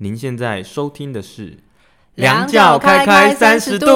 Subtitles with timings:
[0.00, 1.50] 您现在收听的是
[2.14, 3.86] 《两脚开开三十度》。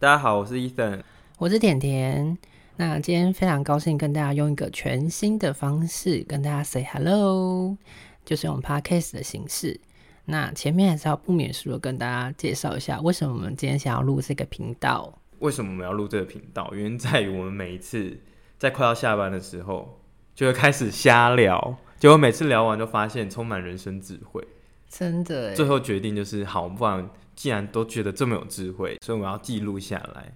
[0.00, 1.02] 大家好，我是 Ethan，
[1.38, 2.36] 我是甜甜。
[2.74, 7.76] 那今天非常高兴跟大家用一个全新的方式跟大家 say hello，
[8.24, 9.80] 就是用 podcast 的形式。
[10.24, 15.20] 那前面还是要不免俗的跟大家介绍一下，为什么我们今天想要录这个频道？
[15.40, 16.70] 为什么我们要录这个频道？
[16.72, 18.18] 原因在于我们每一次
[18.58, 20.00] 在快要下班的时候，
[20.34, 24.42] 就会开始瞎聊，结果每次聊完就发现充满人生智慧。
[24.88, 30.32] 真的，最后决定就是好，不然既然都觉得这么有智慧，所以我们要记录下来，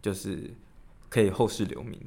[0.00, 0.54] 就是。
[1.10, 2.00] 可以后世留名，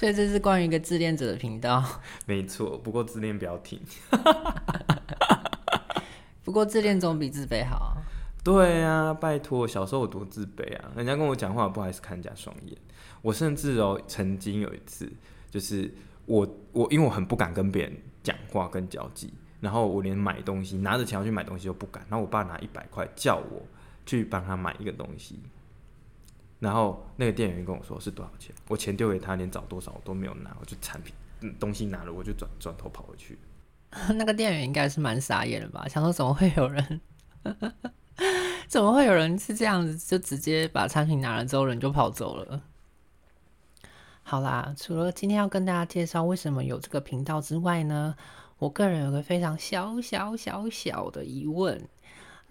[0.00, 1.84] 所以这是关于一个自恋者的频道。
[2.24, 3.78] 没错，不过自恋不要停。
[6.42, 7.98] 不过自恋总比自卑好。
[8.42, 10.90] 对啊，拜托，小时候我多自卑啊！
[10.96, 12.74] 人家跟我讲话，不好意思看人家双眼。
[13.20, 15.12] 我甚至哦，曾经有一次，
[15.50, 15.92] 就是
[16.24, 22.02] 我我因为我很不敢跟别人讲话跟交际，然后我连买东西拿着钱要去买东西都不敢。
[22.08, 23.60] 然后我爸拿一百块叫我
[24.06, 25.38] 去帮他买一个东西。
[26.60, 33.38] 然后那个店员跟我说是多少钱，我钱丢给他，连找多少我都没有拿，我就产品嗯东西拿了，我就转转头跑回去。
[34.14, 35.88] 那个店员应该是蛮傻眼的吧？
[35.88, 37.00] 想说怎么会有人，
[38.68, 42.62] 怎么会有人是这样子，就直接把产品拿了之后人就跑走了？
[44.22, 48.14] 好啦，除了今天要跟大家介绍为什么有这个频道之外呢，
[48.58, 51.88] 我个人有个非常小小小小的疑问。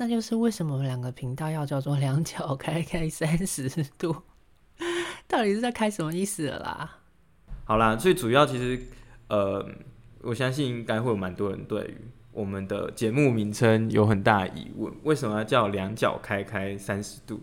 [0.02, 4.16] 那就是为什么我们两个频道要叫做“两脚开开三十度”？
[5.28, 7.00] 到底是在开什么意思了啦？
[7.66, 8.81] 好啦，最主要其实，
[9.27, 9.70] 呃，
[10.22, 11.97] 我相信应该会有蛮多人对于
[12.31, 17.42] 我们的节目名称有很大疑问：为什么要叫“两脚开开三十度”？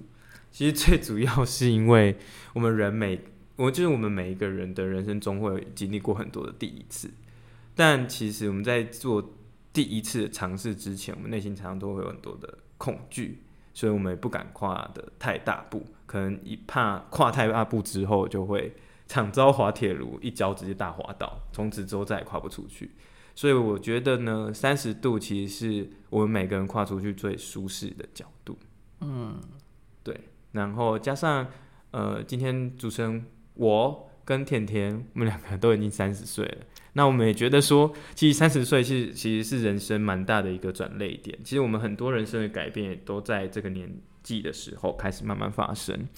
[0.50, 2.16] 其实最主要是因为
[2.54, 3.20] 我们人每，
[3.56, 7.10] 我就是我们每一个人的人生中会经历过很多的第一次，
[7.74, 9.32] 但其实我们在做。
[9.76, 13.42] 第一次尝试之前，我们内心常常都会有很多的恐惧，
[13.74, 18.74] 所以我们也不敢跨的太大步，可能一怕跨太大步之后就会
[19.06, 22.92] 惨遭滑铁卢，一脚直接大滑倒，从此之后再也跨不出去。
[23.34, 28.58] 所以我觉得呢，三十度其实是我们每个人跨出去最舒适的角度。
[29.02, 29.38] 嗯，
[30.02, 30.18] 对。
[30.52, 31.46] 然后加上
[31.90, 36.58] 呃，今天主持人我跟甜甜，我们两个都已经三十岁了。
[36.92, 41.38] 那我们也觉得说，其实三十岁是其实是人生蛮大的一个转捩点。
[41.44, 43.88] 其实我们很多人生的改变也都在这个年
[44.22, 46.08] 纪的时候开始慢慢发生，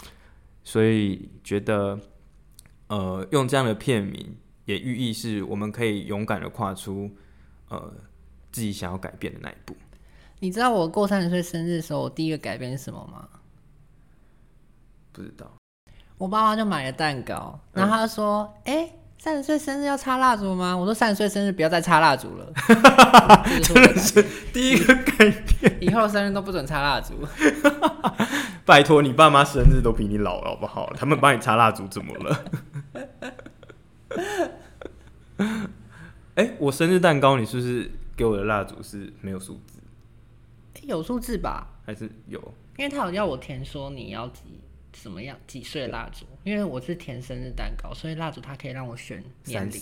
[0.64, 2.00] 所以觉得，
[2.86, 7.10] 呃，用这样的片名也寓意是我们可以勇敢的跨出，
[7.69, 7.92] 呃，
[8.50, 9.76] 自己想要改变的那一步。
[10.38, 13.28] 你知道我过三十岁生日的时候，我第一个改变是什么吗？
[15.12, 15.52] 不知道。
[16.19, 18.87] 我爸妈就买了蛋糕，然后他说：“哎、嗯。
[18.87, 20.77] 欸”三十岁生日要插蜡烛吗？
[20.77, 22.53] 我说三十岁生日不要再插蜡烛了。
[23.65, 27.15] 真的是第一个改变，以后生日都不准插蜡烛。
[28.65, 30.93] 拜托，你爸妈生日都比你老了好不好？
[30.97, 32.45] 他们帮你插蜡烛怎么了？
[36.37, 39.81] 哎、欸，我生日蛋糕，你是不是给我的蜡烛是没有数字？
[40.75, 41.67] 欸、有数字吧？
[41.85, 42.41] 还是有？
[42.77, 44.61] 因为他有要我填说你要几。
[44.94, 46.26] 什么样几岁蜡烛？
[46.44, 49.81] 因为我是填生日蛋糕，所以蜡烛它可以让我选年龄。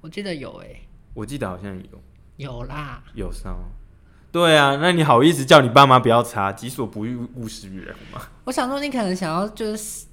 [0.00, 0.80] 我记得有诶、欸，
[1.14, 2.02] 我记得好像有，
[2.36, 3.56] 有啦，有上。
[4.32, 6.50] 对啊，那你好意思叫你爸妈不要查？
[6.50, 8.20] 己所不欲，勿施于人嘛。
[8.44, 10.06] 我想说，你可能想要就是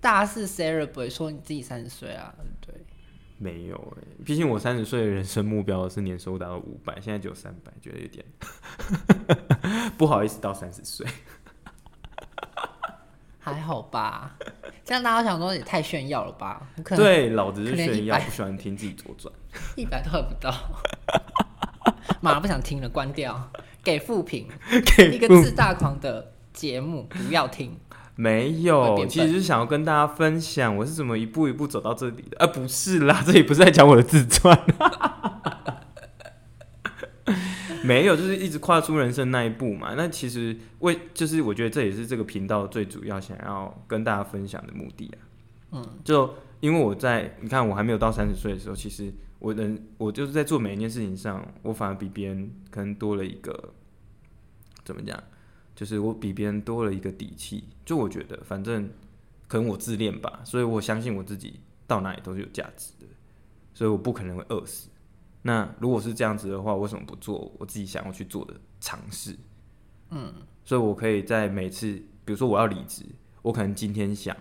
[0.00, 2.74] 大肆 celebrate 说你自己三十岁啊，对，
[3.38, 8.24] 没有诶、欸，毕竟我三十岁的人生目标是年收达到五百，现在只有三百，觉得有点
[9.96, 11.06] 不好意思到三十岁。
[13.46, 14.34] 还好吧，
[14.84, 16.60] 这样大家想说也太炫耀了吧？
[16.82, 19.32] 可能对，老子是炫耀，不喜欢听自己左转。
[19.76, 20.52] 一百都还不到，
[22.20, 23.50] 马上不想听了，关掉，
[23.84, 24.48] 给负评，
[25.12, 27.78] 一个自大狂的节目，不要听。
[28.16, 32.44] 没有，其实是想要跟大家分享我是怎么一步一步走到这里的。
[32.44, 34.58] 啊，不是啦，这里不是在讲我的自传。
[37.86, 39.94] 没有，就是一直跨出人生那一步嘛。
[39.96, 45.18] 那其实为就是我觉得这也是这个频道最主要想要跟大家分享的目的啊。
[45.72, 53.72] 嗯，就因为我在你看我还没有到三十岁的时候，其实我能我就是在做每一件事情上，我反而比别人可能多了一个
[54.84, 55.22] 怎么讲，
[55.74, 57.64] 就是我比别人多了一个底气。
[57.84, 58.90] 就我觉得反正
[59.48, 63.06] 可能我自恋吧，所以我相信我自己到哪里都是有价值的，
[63.74, 64.88] 所以我不可能会饿死。
[65.46, 69.38] 那如果是这样子的话，为什么不做我自己想要去做的尝试？
[70.10, 70.34] 嗯，
[70.64, 71.92] 所以我可以在每次，
[72.24, 73.06] 比如说我要离职，
[73.42, 74.36] 我可能今天想，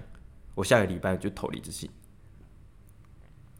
[0.55, 1.87] 我下个礼拜就投离职信。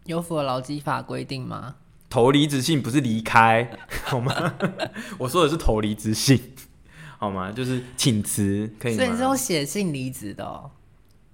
[0.06, 1.76] 有符合劳基法规定吗？
[2.10, 4.34] 投离职信不是离开， 好吗？
[5.20, 6.56] 我说的是投离职信，
[7.20, 7.52] 好吗？
[7.52, 8.98] 就是请辞，可以吗？
[8.98, 10.72] 所以你是用写信离职的哦？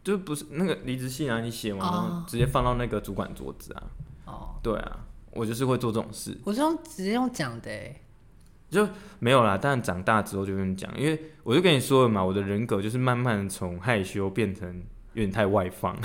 [0.04, 3.84] 就不是那个离职信啊，你写完了直接放到那个主管桌子啊。
[4.26, 6.38] 哦，对啊，我就是会做这种事。
[6.44, 7.70] 我是用直接用讲的，
[8.70, 8.88] 就
[9.20, 9.58] 没有啦。
[9.62, 14.84] 但长大之后就跟你讲，因为我就跟你说了嘛，我的人格就是慢慢从害羞变成
[15.14, 15.98] 有点太外放。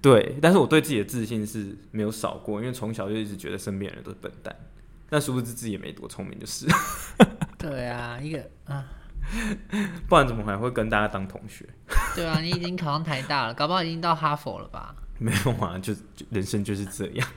[0.00, 4.54] 对，但是我对自己的自信是没有少过，因为从小就一直觉得身边人都是笨蛋，
[5.10, 6.66] 但殊不知自己也没多聪明，就是。
[7.58, 8.84] 对啊，一个啊，
[10.08, 11.66] 不然怎么还会跟大家当同学？
[12.14, 14.94] 对啊，你已经考上台大了，搞不好已经到哈佛了吧？
[15.18, 17.28] 没有啊，就，就人生就是这样。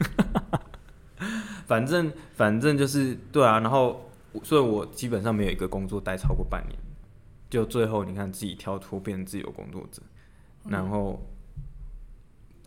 [1.67, 4.09] 反正反正就是对啊，然后
[4.43, 6.77] 所以我基本上没有一个工作待超过半年，
[7.49, 10.01] 就最后你看自己跳脱变成自由工作者，
[10.67, 11.21] 然后。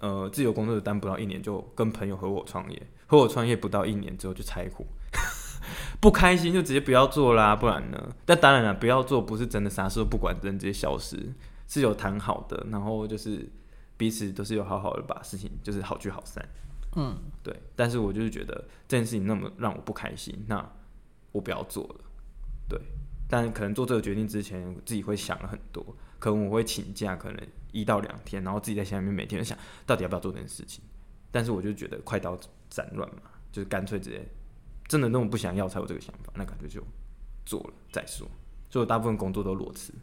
[0.00, 4.85] 呃，自由工作者待不到一年就跟朋友合伙创业，合伙创业不到一年之后就拆伙，
[6.03, 8.09] 不开心就直接不要做啦，不然呢？
[8.26, 11.32] 但当然了，不要做不是真的啥事都不管，人直接消失，
[11.69, 13.49] 是有谈好的，然后就是
[13.97, 16.47] 彼此都是有好好的把事情就是好聚好散，
[16.97, 17.55] 嗯，对。
[17.77, 20.67] 但是我就是觉得这件事情那么让我不开心，那
[21.31, 22.05] 我不要做了，
[22.69, 22.81] 对。
[23.29, 25.85] 但可能做这个决定之前，我自己会想了很多，
[26.19, 27.41] 可能我会请假，可能。
[27.75, 29.56] 一到两天，然后自己在心里面每天想
[29.87, 30.85] 到底要不要做这件事情，
[31.31, 32.38] 但是我就觉得快刀
[32.69, 34.23] 斩乱麻，就是干脆直接
[34.87, 36.85] 真的那么不想要才有这个想法，那感觉就
[37.47, 38.29] 做了再说。
[38.69, 39.95] 所以我大部分工作都裸辞，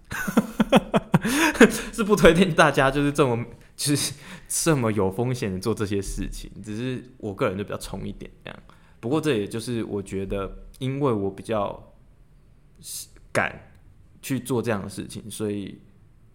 [1.93, 3.45] 是不推荐大家就是这么
[3.79, 4.13] 就是
[4.47, 8.59] 这么有风险的做这些事情，只是我个人就比较冲一点这样。
[8.99, 11.93] 不过这也就是我觉得，因为我比较
[13.31, 13.71] 敢
[14.21, 15.79] 去做这样的事情，所以。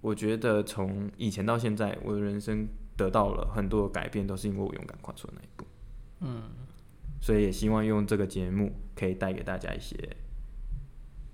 [0.04, 5.64] 我觉得从以前到现在，我的人生得到了很多的改变，都是因为我勇敢跨出的那一步。
[6.20, 6.42] 嗯，
[7.22, 9.96] 所以也希望用这个节目可以带给大家一些，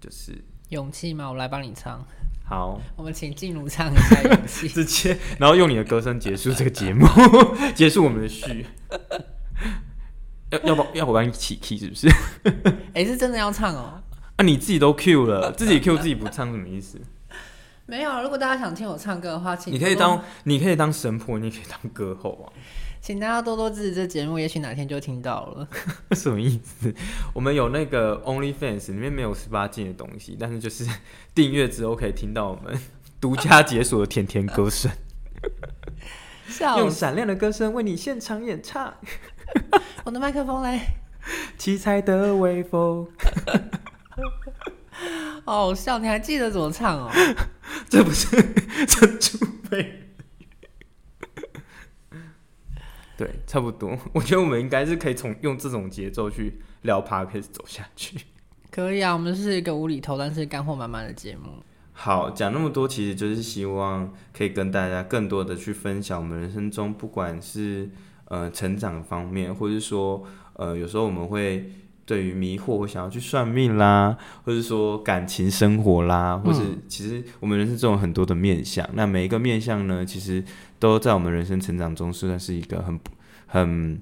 [0.00, 1.28] 就是勇气嘛？
[1.30, 2.06] 我来帮你唱。
[2.50, 7.06] 好，我们请静茹唱一下勇气， 直接，然后用你的歌声结束这个节目，
[7.76, 8.66] 结束我们的序。
[10.50, 12.08] 要要不要我帮你起 key 是不是？
[12.92, 14.02] 哎、欸，是真的要唱哦。
[14.34, 17.00] 啊，你自己都 Q 了，自己 Q 自己不唱什么意思？
[17.86, 22.50] 没有，如果大家想听我唱歌的话，请你可以当你可以当神婆，你可以当歌后啊。
[23.00, 25.68] 请大家多多支持这节目，也许哪天就听到了。
[26.12, 26.94] 什么意思？
[27.32, 30.86] 我们有那个 OnlyFans，里面没有十八禁的东西，但是就是
[31.34, 32.78] 订阅之后可以听到我们
[33.20, 34.90] 独家解锁的甜甜歌声，
[36.78, 38.94] 用闪亮的歌声为你现场演唱。
[40.04, 40.80] 我的麦克风嘞？
[41.56, 43.08] 七彩的微风。
[45.44, 47.10] 好好笑，你还记得怎么唱哦？
[47.88, 48.26] 这不是
[48.86, 49.38] 珍珠
[49.70, 49.99] 杯？
[53.20, 53.94] 对，差不多。
[54.14, 58.18] 我觉得我们应该是可以从用这种节奏去聊 Podcast 走下去。
[58.70, 61.50] 可以啊，我们是一个无厘头但是干货满满的节目。
[61.92, 67.90] 好，讲那么多，其实就是希望可以跟大家更多的去分享我们人生中，不管是
[68.24, 70.24] 呃成长方面，或者是说
[70.54, 71.70] 呃有时候我们会。
[72.06, 80.42] 对于迷惑，我想要去算命啦，或者说感情生活啦，或是其实我们人生中有很多的面相，那每一个面相呢，其实
[80.80, 82.98] 都在我们人生成长中算是一个很
[83.50, 84.00] 很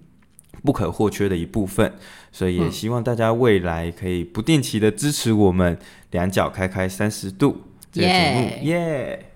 [0.63, 1.93] 不可或缺的一部分，
[2.31, 5.77] 所以也希望大家未来可以不定期的支持我们
[6.11, 9.25] 两脚开开三十度这个节目，耶、yeah!
[9.25, 9.28] yeah!。